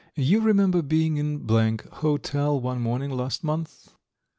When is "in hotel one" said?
1.17-2.81